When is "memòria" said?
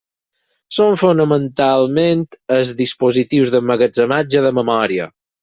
4.63-5.09